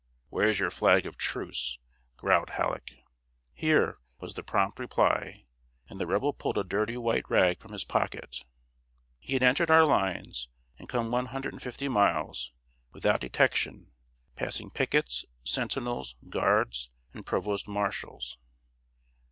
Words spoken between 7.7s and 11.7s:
his pocket! He had entered our lines, and come one hundred and